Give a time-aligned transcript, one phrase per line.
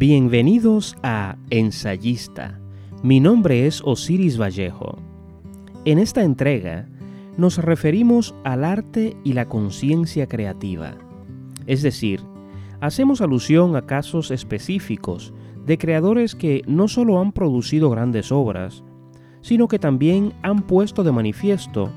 [0.00, 2.58] Bienvenidos a Ensayista.
[3.02, 4.96] Mi nombre es Osiris Vallejo.
[5.84, 6.88] En esta entrega
[7.36, 10.94] nos referimos al arte y la conciencia creativa.
[11.66, 12.22] Es decir,
[12.80, 15.34] hacemos alusión a casos específicos
[15.66, 18.82] de creadores que no solo han producido grandes obras,
[19.42, 21.92] sino que también han puesto de manifiesto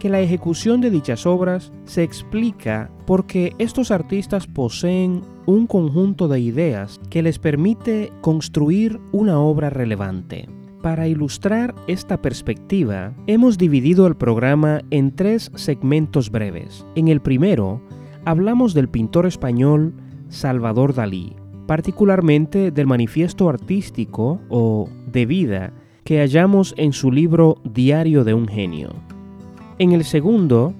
[0.00, 6.40] que la ejecución de dichas obras se explica porque estos artistas poseen un conjunto de
[6.40, 10.48] ideas que les permite construir una obra relevante.
[10.82, 16.86] Para ilustrar esta perspectiva, hemos dividido el programa en tres segmentos breves.
[16.94, 17.82] En el primero,
[18.24, 19.92] hablamos del pintor español
[20.30, 21.36] Salvador Dalí,
[21.66, 25.74] particularmente del manifiesto artístico o de vida
[26.04, 29.09] que hallamos en su libro Diario de un genio.
[29.80, 30.74] En el segundo,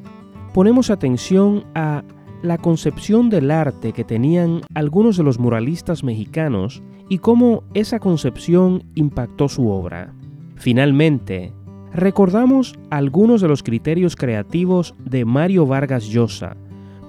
[0.52, 2.04] ponemos atención a
[2.42, 8.84] la concepción del arte que tenían algunos de los muralistas mexicanos y cómo esa concepción
[8.94, 10.12] impactó su obra.
[10.56, 11.54] Finalmente,
[11.94, 16.58] recordamos algunos de los criterios creativos de Mario Vargas Llosa,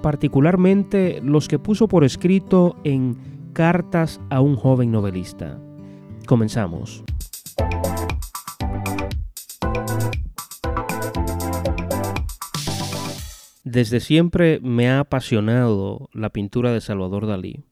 [0.01, 3.17] particularmente los que puso por escrito en
[3.51, 5.59] Cartas a un joven novelista.
[6.25, 7.03] Comenzamos.
[13.71, 17.63] Desde siempre me ha apasionado la pintura de Salvador Dalí,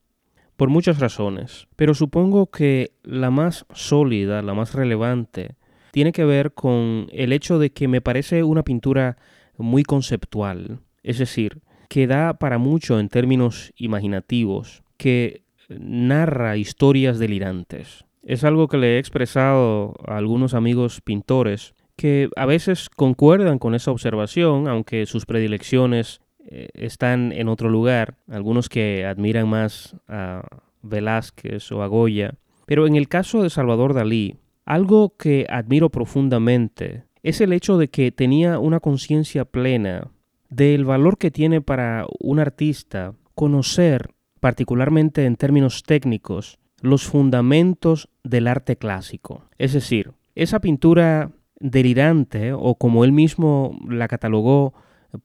[0.56, 5.58] por muchas razones, pero supongo que la más sólida, la más relevante,
[5.92, 9.18] tiene que ver con el hecho de que me parece una pintura
[9.58, 18.06] muy conceptual, es decir, que da para mucho en términos imaginativos, que narra historias delirantes.
[18.24, 23.76] Es algo que le he expresado a algunos amigos pintores que a veces concuerdan con
[23.76, 30.44] esa observación, aunque sus predilecciones eh, están en otro lugar, algunos que admiran más a
[30.82, 32.36] Velázquez o a Goya.
[32.66, 37.90] Pero en el caso de Salvador Dalí, algo que admiro profundamente es el hecho de
[37.90, 40.08] que tenía una conciencia plena
[40.48, 48.48] del valor que tiene para un artista conocer, particularmente en términos técnicos, los fundamentos del
[48.48, 49.50] arte clásico.
[49.58, 54.74] Es decir, esa pintura delirante o como él mismo la catalogó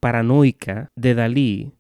[0.00, 1.72] paranoica de Dalí,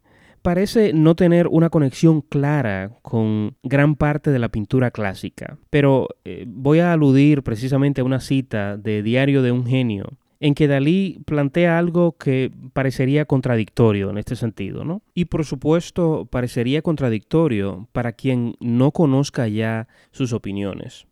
[0.42, 5.56] parece no tener una conexión clara con gran parte de la pintura clásica.
[5.70, 10.54] Pero eh, voy a aludir precisamente a una cita de Diario de un genio en
[10.54, 15.00] que Dalí plantea algo que parecería contradictorio en este sentido, ¿no?
[15.14, 21.06] Y por supuesto parecería contradictorio para quien no conozca ya sus opiniones.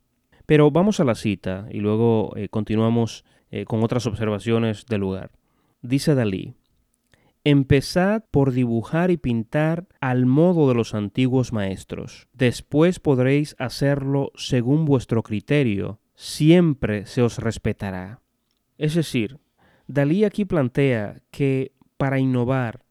[0.44, 5.30] Pero vamos a la cita y luego eh, continuamos eh, con otras observaciones del lugar.
[5.82, 6.54] Dice Dalí,
[7.44, 12.28] Empezad por dibujar y pintar al modo de los antiguos maestros.
[12.32, 16.00] Después podréis hacerlo según vuestro criterio.
[16.14, 18.20] Siempre se os respetará.
[18.78, 19.38] Es decir,
[19.86, 22.84] Dalí aquí plantea que para innovar,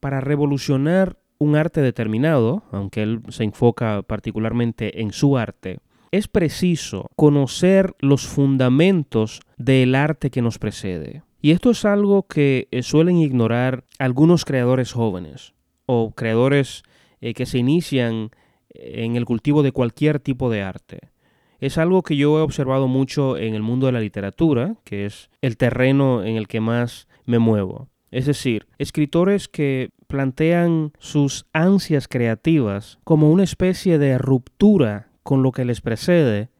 [0.00, 5.80] para revolucionar un arte determinado, aunque él se enfoca particularmente en su arte,
[6.14, 11.24] es preciso conocer los fundamentos del arte que nos precede.
[11.42, 15.54] Y esto es algo que eh, suelen ignorar algunos creadores jóvenes
[15.86, 16.84] o creadores
[17.20, 18.30] eh, que se inician
[18.70, 21.10] en el cultivo de cualquier tipo de arte.
[21.58, 25.30] Es algo que yo he observado mucho en el mundo de la literatura, que es
[25.42, 27.88] el terreno en el que más me muevo.
[28.12, 35.50] Es decir, escritores que plantean sus ansias creativas como una especie de ruptura con lo
[35.50, 36.50] que les precede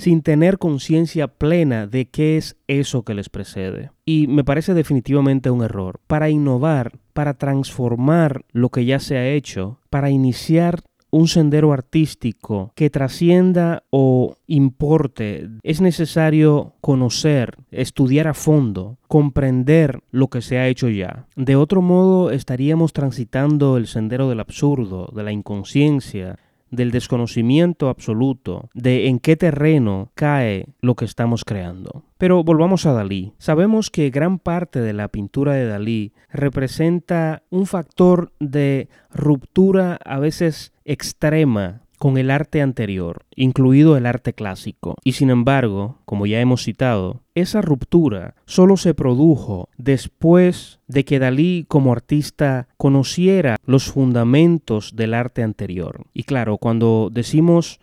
[0.00, 3.90] sin tener conciencia plena de qué es eso que les precede.
[4.06, 6.00] Y me parece definitivamente un error.
[6.06, 12.72] Para innovar, para transformar lo que ya se ha hecho, para iniciar un sendero artístico
[12.76, 20.68] que trascienda o importe, es necesario conocer, estudiar a fondo, comprender lo que se ha
[20.68, 21.26] hecho ya.
[21.36, 26.38] De otro modo, estaríamos transitando el sendero del absurdo, de la inconsciencia,
[26.70, 32.04] del desconocimiento absoluto de en qué terreno cae lo que estamos creando.
[32.18, 33.32] Pero volvamos a Dalí.
[33.38, 40.18] Sabemos que gran parte de la pintura de Dalí representa un factor de ruptura a
[40.18, 44.96] veces extrema con el arte anterior, incluido el arte clásico.
[45.04, 51.18] Y sin embargo, como ya hemos citado, esa ruptura solo se produjo después de que
[51.18, 56.06] Dalí como artista conociera los fundamentos del arte anterior.
[56.14, 57.80] Y claro, cuando decimos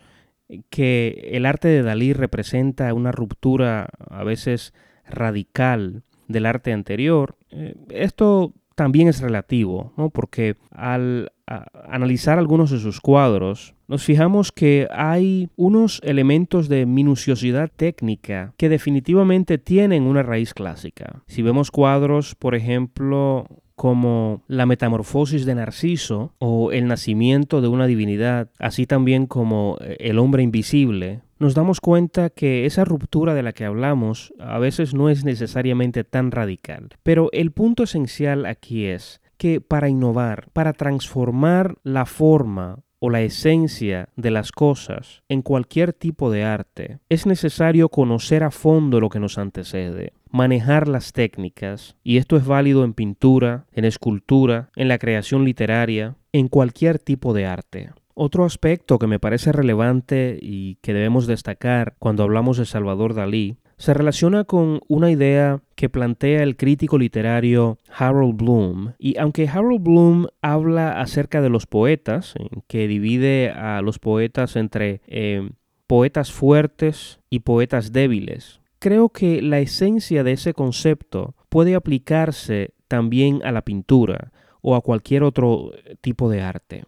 [0.68, 4.74] que el arte de Dalí representa una ruptura a veces
[5.08, 10.08] radical del arte anterior, eh, esto también es relativo, ¿no?
[10.08, 17.72] porque al analizar algunos de sus cuadros, nos fijamos que hay unos elementos de minuciosidad
[17.74, 21.24] técnica que definitivamente tienen una raíz clásica.
[21.26, 27.88] Si vemos cuadros, por ejemplo, como la metamorfosis de Narciso o el nacimiento de una
[27.88, 33.42] divinidad, así también como eh, el hombre invisible, nos damos cuenta que esa ruptura de
[33.42, 36.90] la que hablamos a veces no es necesariamente tan radical.
[37.02, 43.22] Pero el punto esencial aquí es que para innovar, para transformar la forma o la
[43.22, 49.08] esencia de las cosas en cualquier tipo de arte, es necesario conocer a fondo lo
[49.08, 54.88] que nos antecede, manejar las técnicas, y esto es válido en pintura, en escultura, en
[54.88, 57.90] la creación literaria, en cualquier tipo de arte.
[58.20, 63.58] Otro aspecto que me parece relevante y que debemos destacar cuando hablamos de Salvador Dalí
[63.76, 68.94] se relaciona con una idea que plantea el crítico literario Harold Bloom.
[68.98, 72.34] Y aunque Harold Bloom habla acerca de los poetas,
[72.66, 75.50] que divide a los poetas entre eh,
[75.86, 83.42] poetas fuertes y poetas débiles, creo que la esencia de ese concepto puede aplicarse también
[83.44, 85.70] a la pintura o a cualquier otro
[86.00, 86.82] tipo de arte.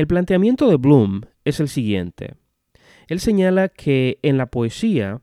[0.00, 2.32] El planteamiento de Bloom es el siguiente.
[3.08, 5.20] Él señala que en la poesía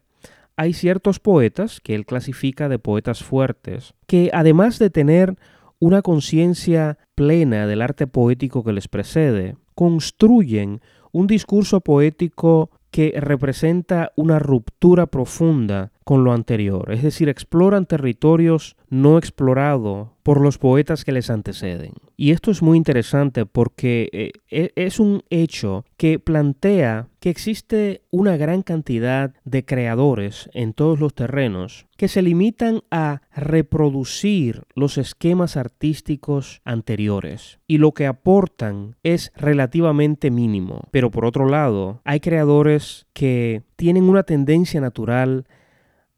[0.56, 5.36] hay ciertos poetas que él clasifica de poetas fuertes, que además de tener
[5.80, 10.82] una conciencia plena del arte poético que les precede, construyen
[11.12, 18.78] un discurso poético que representa una ruptura profunda con lo anterior, es decir, exploran territorios
[18.90, 21.94] no explorados por los poetas que les anteceden.
[22.16, 28.04] Y esto es muy interesante porque eh, e, es un hecho que plantea que existe
[28.10, 34.98] una gran cantidad de creadores en todos los terrenos que se limitan a reproducir los
[34.98, 40.88] esquemas artísticos anteriores y lo que aportan es relativamente mínimo.
[40.98, 45.46] Pero por otro lado, hay creadores que tienen una tendencia natural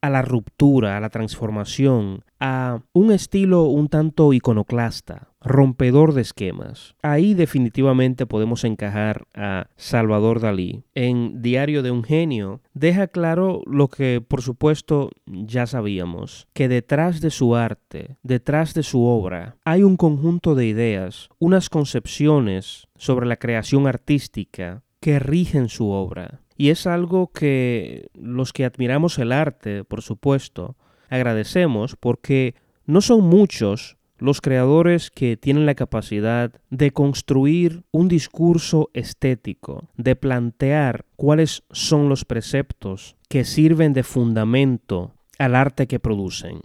[0.02, 6.96] a la ruptura, a la transformación, a un estilo un tanto iconoclasta, rompedor de esquemas.
[7.02, 10.84] Ahí definitivamente podemos encajar a Salvador Dalí.
[10.96, 17.22] En Diario de un genio deja claro lo que por supuesto ya sabíamos, que detrás
[17.22, 23.26] de su arte, detrás de su obra, hay un conjunto de ideas, unas concepciones sobre
[23.26, 29.32] la creación artística que rigen su obra y es algo que los que admiramos el
[29.32, 30.76] arte, por supuesto,
[31.10, 32.54] agradecemos porque
[32.86, 40.18] no son muchos los creadores que tienen la capacidad de construir un discurso estético, de
[40.18, 46.60] plantear cuáles son los preceptos que sirven de fundamento al arte que producen.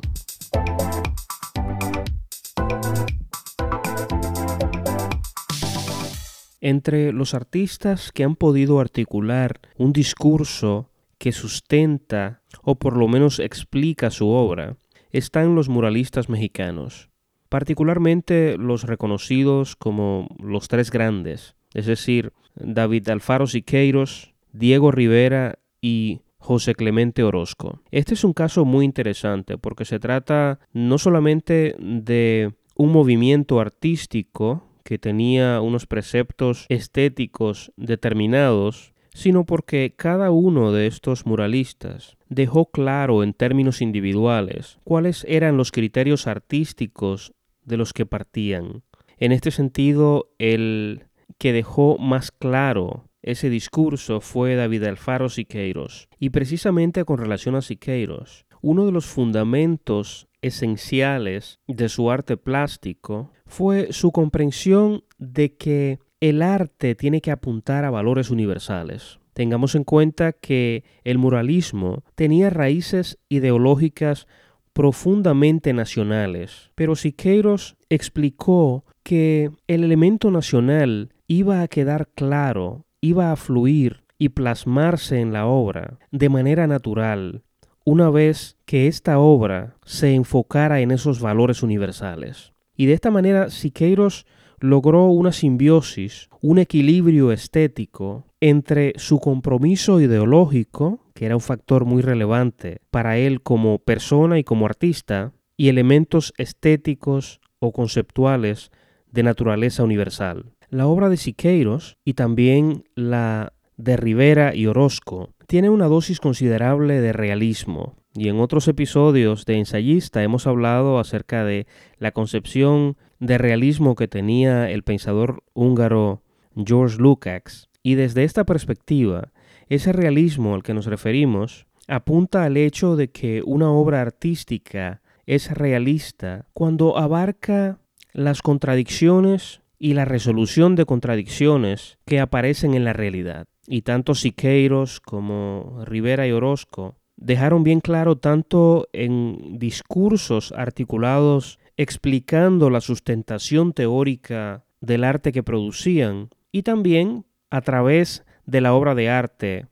[6.67, 10.89] Entre los artistas que han podido articular un discurso
[11.19, 14.79] que sustenta o por lo menos explica su obra,
[15.11, 17.11] están los muralistas mexicanos,
[17.51, 26.23] particularmente los reconocidos como los tres grandes, es decir, David Alfaro Siqueiros, Diego Rivera y
[26.39, 27.83] José Clemente Orozco.
[27.91, 34.65] Este es un caso muy interesante porque se trata no solamente de un movimiento artístico
[34.85, 43.23] que tenía unos preceptos estéticos determinados, sino porque cada uno de estos muralistas dejó claro
[43.23, 47.33] en términos individuales cuáles eran los criterios artísticos
[47.65, 48.83] de los que partían.
[49.17, 51.05] En este sentido, el
[51.39, 56.09] que dejó más claro ese discurso fue David Alfaro Siqueiros.
[56.19, 63.33] Y precisamente con relación a Siqueiros, uno de los fundamentos esenciales de su arte plástico
[63.55, 69.21] fue su comprensión de que el arte tiene que apuntar a valores universales.
[69.33, 74.27] Tengamos en cuenta que el muralismo tenía raíces ideológicas
[74.73, 83.37] profundamente nacionales, pero Siqueiros explicó que el elemento nacional iba a quedar claro, iba a
[83.37, 87.45] fluir y plasmarse en la obra de manera natural,
[87.85, 92.54] una vez que esta obra se enfocara en esos valores universales.
[92.77, 94.27] Y de esta manera Siqueiros
[94.59, 102.03] logró una simbiosis, un equilibrio estético entre su compromiso ideológico, que era un factor muy
[102.03, 108.71] relevante para él como persona y como artista, y elementos estéticos o conceptuales
[109.11, 110.53] de naturaleza universal.
[110.69, 117.01] La obra de Siqueiros y también la de Rivera y Orozco tiene una dosis considerable
[117.01, 121.67] de realismo, y en otros episodios de Ensayista hemos hablado acerca de
[121.99, 126.23] la concepción de realismo que tenía el pensador húngaro
[126.57, 127.69] George Lukács.
[127.83, 129.33] Y desde esta perspectiva,
[129.69, 135.51] ese realismo al que nos referimos apunta al hecho de que una obra artística es
[135.51, 137.79] realista cuando abarca
[138.13, 143.49] las contradicciones y la resolución de contradicciones que aparecen en la realidad.
[143.67, 152.71] Y tanto Siqueiros como Rivera y Orozco dejaron bien claro tanto en discursos articulados explicando
[152.71, 159.09] la sustentación teórica del arte que producían y también a través de la obra de
[159.09, 159.67] arte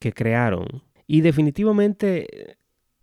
[0.00, 0.82] que crearon.
[1.06, 2.56] Y definitivamente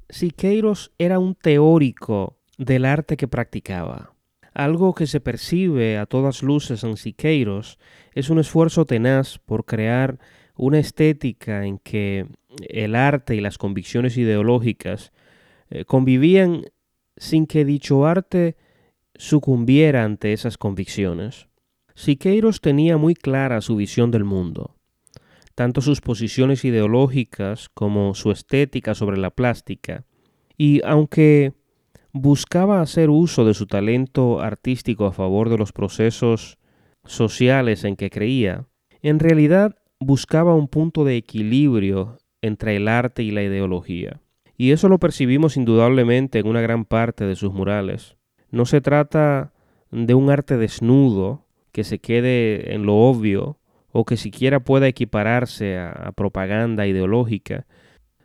[0.10, 4.13] Siqueiros era un teórico del arte que practicaba.
[4.54, 7.80] Algo que se percibe a todas luces en Siqueiros
[8.14, 10.20] es un esfuerzo tenaz por crear
[10.56, 12.28] una estética en que
[12.70, 15.12] el arte y las convicciones ideológicas
[15.70, 16.66] eh, convivían
[17.18, 18.56] sin que dicho arte
[19.16, 21.48] sucumbiera ante esas convicciones.
[21.96, 24.76] Siqueiros tenía muy clara su visión del mundo,
[25.56, 30.06] tanto sus posiciones ideológicas como su estética sobre la plástica,
[30.58, 31.54] y aunque
[32.14, 36.58] buscaba hacer uso de su talento artístico a favor de los procesos
[37.04, 38.68] sociales en que creía,
[39.02, 44.22] en realidad buscaba un punto de equilibrio entre el arte y la ideología.
[44.56, 48.16] Y eso lo percibimos indudablemente en una gran parte de sus murales.
[48.52, 49.54] No se trata
[49.92, 53.58] de un arte desnudo que se quede en lo obvio
[53.92, 57.66] o que siquiera pueda equipararse a, propaganda ideológica,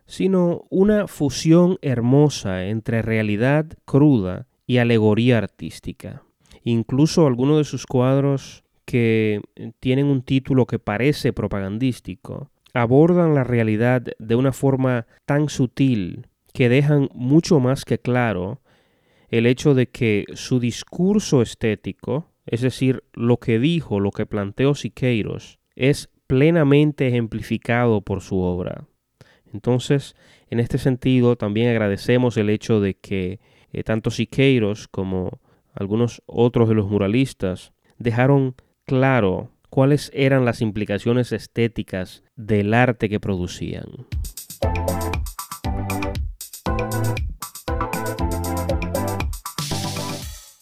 [0.09, 6.23] sino una fusión hermosa entre realidad cruda y alegoría artística.
[6.65, 9.43] Incluso algunos de sus cuadros que
[9.81, 16.71] tienen un título que parece propagandístico, abordan la realidad de una forma tan sutil que
[16.71, 18.62] dejan mucho más que claro
[19.29, 24.75] el hecho de que su discurso estético, es decir, lo que dijo, lo que planteó
[24.75, 28.87] Siqueiros, es plenamente ejemplificado por su obra.
[29.52, 30.14] Entonces,
[30.50, 33.40] en este sentido, también agradecemos el hecho de que
[33.73, 35.40] eh, tanto Siqueiros como
[35.75, 43.21] algunos otros de los muralistas dejaron claro cuáles eran las implicaciones estéticas del arte que
[43.21, 44.07] producían.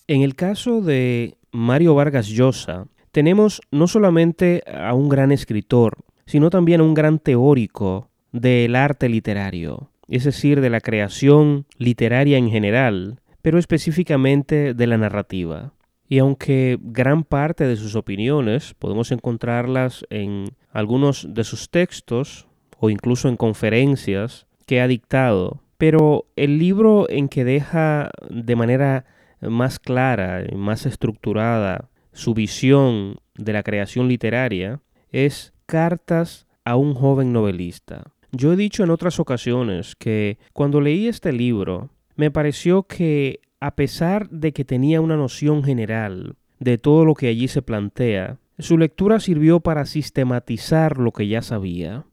[0.09, 6.51] En el caso de Mario Vargas Llosa, tenemos no solamente a un gran escritor, sino
[6.51, 12.51] también a un gran teórico del arte literario, es decir, de la creación literaria en
[12.51, 15.73] general, pero específicamente de la narrativa.
[16.09, 22.47] Y aunque gran parte de sus opiniones podemos encontrarlas en algunos de sus textos
[22.79, 29.05] o incluso en conferencias que ha dictado, pero el libro en que deja de manera
[29.41, 34.81] más clara, y más estructurada su visión de la creación literaria
[35.11, 38.13] es Cartas a un joven novelista.
[38.39, 43.75] Yo he dicho en otras ocasiones que cuando leí este libro me pareció que a
[43.77, 48.77] pesar de que tenía una noción general de todo lo que allí se plantea, su
[48.77, 52.05] lectura sirvió para sistematizar lo que ya sabía.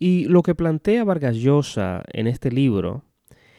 [0.00, 3.04] Y lo que plantea Vargas Llosa en este libro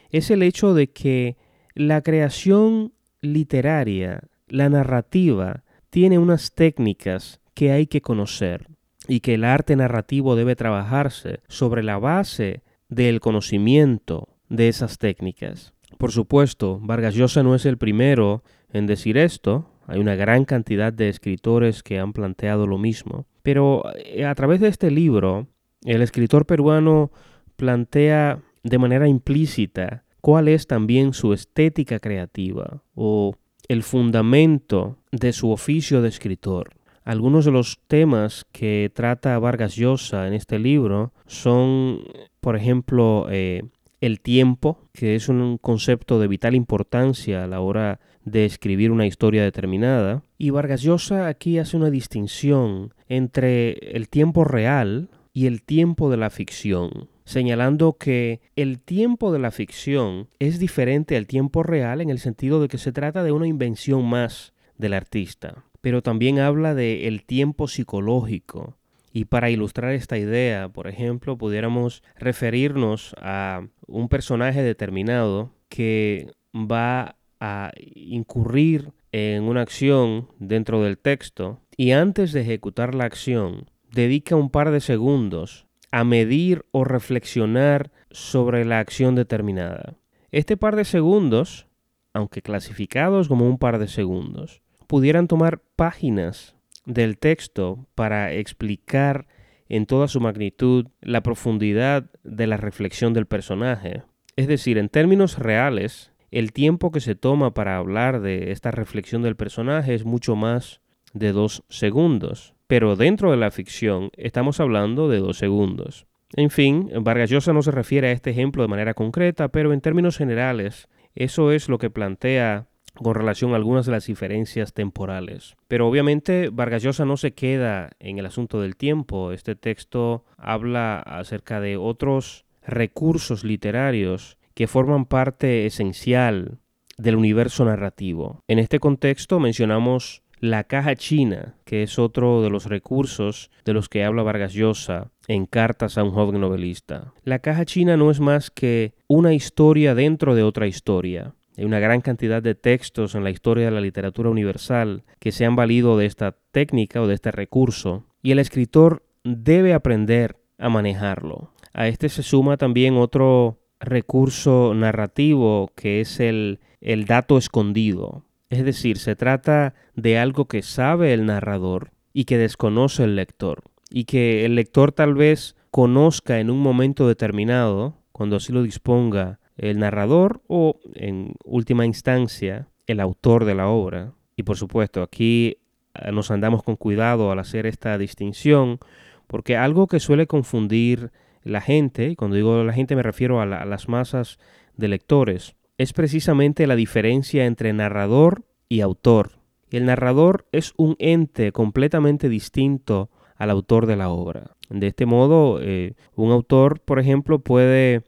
[0.10, 1.38] es el hecho de que
[1.74, 2.92] la creación
[3.22, 8.73] literaria, la narrativa, tiene unas técnicas que hay que conocer
[9.08, 15.74] y que el arte narrativo debe trabajarse sobre la base del conocimiento de esas técnicas.
[15.98, 20.94] Por supuesto, Vargas Llosa no es el primero en decir esto, hay una gran cantidad
[20.94, 25.48] de escritores que han planteado lo mismo, pero eh, a través de este libro,
[25.84, 27.12] el escritor peruano
[27.56, 33.36] plantea de manera implícita cuál es también su estética creativa o
[33.68, 36.72] el fundamento de su oficio de escritor.
[37.04, 42.00] Algunos de los temas que trata Vargas Llosa en este libro son,
[42.40, 43.64] por ejemplo, eh,
[44.00, 49.06] el tiempo, que es un concepto de vital importancia a la hora de escribir una
[49.06, 50.24] historia determinada.
[50.38, 56.18] Y Vargas Llosa aquí hace una distinción entre el tiempo real y el tiempo de
[56.18, 62.10] la ficción señalando que el tiempo de la ficción es diferente al tiempo real en
[62.10, 66.74] el sentido de que se trata de una invención más del artista, pero también habla
[66.76, 68.78] de el tiempo psicológico.
[69.12, 77.18] Y para ilustrar esta idea, por ejemplo, pudiéramos referirnos a un personaje determinado que va
[77.42, 84.38] a incurrir en una acción dentro del texto y antes de ejecutar la acción dedica
[84.38, 89.98] un par de segundos a medir o reflexionar sobre la acción determinada.
[90.32, 91.68] Este par de segundos
[92.14, 94.62] aunque clasificados como un par de segundos,
[94.94, 99.26] pudieran tomar páginas del texto para explicar
[99.68, 104.04] en toda su magnitud la profundidad de la reflexión del personaje.
[104.36, 109.24] Es decir, en términos reales, el tiempo que se toma para hablar de esta reflexión
[109.24, 110.80] del personaje es mucho más
[111.14, 112.54] de dos segundos.
[112.68, 116.06] Pero dentro de la ficción estamos hablando de dos segundos.
[116.36, 119.82] En fin, Vargas Llosa no se refiere a este ejemplo de manera concreta, pero en
[119.82, 125.56] términos generales, eso es lo que plantea con relación a algunas de las diferencias temporales.
[125.68, 129.32] Pero obviamente Vargas Llosa no se queda en el asunto del tiempo.
[129.32, 136.60] Este texto habla acerca de otros recursos literarios que forman parte esencial
[136.98, 138.44] del universo narrativo.
[138.48, 143.88] En este contexto mencionamos la caja china, que es otro de los recursos de los
[143.88, 147.14] que habla Vargas Llosa en Cartas a un joven novelista.
[147.24, 151.34] La caja china no es más que una historia dentro de otra historia.
[151.58, 155.46] Hay una gran cantidad de textos en la historia de la literatura universal que se
[155.46, 160.70] han valido de esta técnica o de este recurso, y el escritor debe aprender a
[160.70, 161.52] manejarlo.
[161.74, 168.26] A este se suma también otro recurso narrativo que es el, el dato escondido.
[168.50, 173.64] Es decir, se trata de algo que sabe el narrador y que desconoce el lector.
[173.90, 179.40] Y que el lector tal vez conozca en un momento determinado, cuando así lo disponga
[179.58, 184.14] el narrador o, en última instancia, el autor de la obra.
[184.36, 185.58] Y por supuesto, aquí
[185.94, 188.80] eh, nos andamos con cuidado al hacer esta distinción,
[189.28, 191.12] porque algo que suele confundir
[191.44, 194.40] la gente, y cuando digo la gente me refiero a, a las masas
[194.78, 199.32] de lectores, es precisamente la diferencia entre narrador y autor.
[199.70, 204.56] El narrador es un ente completamente distinto al autor de la obra.
[204.70, 208.04] De este modo, eh, un autor, por ejemplo, puede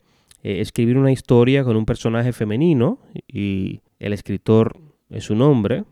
[0.46, 5.86] eh, escribir una historia con un personaje femenino y el escritor es un hombre.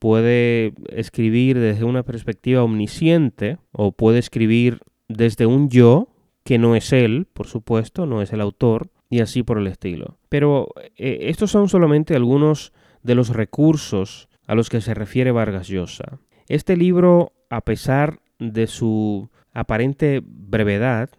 [0.00, 6.08] Puede escribir desde una perspectiva omnisciente o puede escribir desde un yo
[6.42, 10.18] que no es él, por supuesto, no es el autor, y así por el estilo.
[10.28, 12.72] Pero eh, estos son solamente algunos
[13.04, 16.18] de los recursos a los que se refiere Vargas Llosa.
[16.48, 21.10] Este libro, a pesar de su aparente brevedad,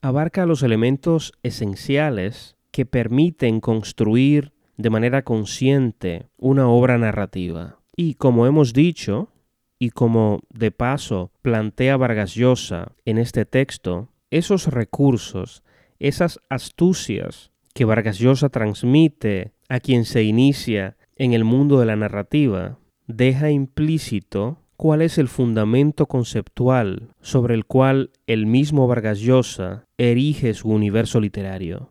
[0.00, 7.80] abarca los elementos esenciales que permiten construir de manera consciente una obra narrativa.
[7.96, 9.32] Y como hemos dicho,
[9.78, 15.62] y como de paso plantea Vargas Llosa en este texto, esos recursos
[15.98, 21.96] esas astucias que Vargas Llosa transmite a quien se inicia en el mundo de la
[21.96, 29.86] narrativa, deja implícito cuál es el fundamento conceptual sobre el cual el mismo Vargas Llosa
[29.98, 31.90] erige su universo literario.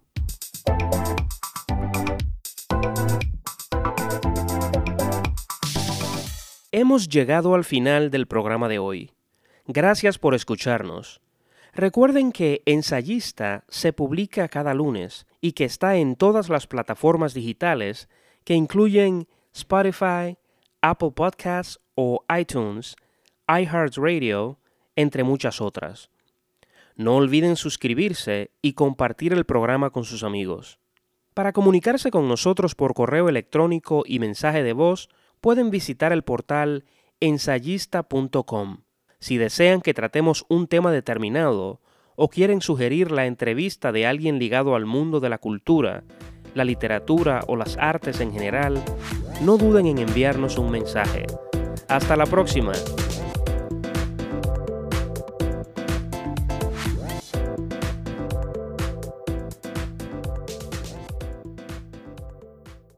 [6.71, 9.12] Hemos llegado al final del programa de hoy.
[9.65, 11.19] Gracias por escucharnos.
[11.73, 18.08] Recuerden que Ensayista se publica cada lunes y que está en todas las plataformas digitales
[18.45, 20.38] que incluyen Spotify,
[20.82, 22.96] Apple Podcasts o iTunes,
[23.48, 24.60] iHeartRadio,
[24.96, 26.12] entre muchas otras.
[26.96, 30.80] No olviden suscribirse y compartir el programa con sus amigos.
[31.34, 35.10] Para comunicarse con nosotros por correo electrónico y mensaje de voz,
[35.42, 36.86] pueden visitar el portal
[37.20, 38.82] ensayista.com.
[39.20, 41.82] Si desean que tratemos un tema determinado
[42.16, 46.04] o quieren sugerir la entrevista de alguien ligado al mundo de la cultura,
[46.54, 48.84] la literatura o las artes en general,
[49.42, 51.26] no duden en enviarnos un mensaje.
[51.88, 52.73] Hasta la próxima.